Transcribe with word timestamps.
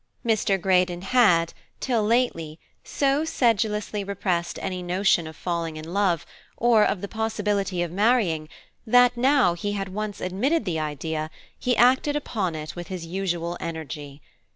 Mr. 0.25 0.59
Greydon 0.59 1.03
had, 1.03 1.53
till 1.79 2.01
lately, 2.03 2.59
so 2.83 3.23
sedulously 3.23 4.03
repressed 4.03 4.57
any 4.59 4.81
notion 4.81 5.27
of 5.27 5.35
falling 5.35 5.77
in 5.77 5.93
love, 5.93 6.25
or 6.57 6.83
of 6.83 7.01
the 7.01 7.07
possibility 7.07 7.83
of 7.83 7.91
marrying, 7.91 8.49
that 8.87 9.15
now 9.15 9.53
he 9.53 9.73
had 9.73 9.89
once 9.89 10.19
admitted 10.19 10.65
the 10.65 10.79
idea, 10.79 11.29
he 11.55 11.77
acted 11.77 12.15
upon 12.15 12.55
it 12.55 12.75
with 12.75 12.87
his 12.87 13.05
usual 13.05 13.55
energy. 13.59 14.23